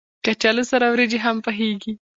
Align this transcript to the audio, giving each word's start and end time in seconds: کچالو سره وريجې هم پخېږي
کچالو 0.25 0.63
سره 0.71 0.85
وريجې 0.89 1.19
هم 1.25 1.35
پخېږي 1.45 1.93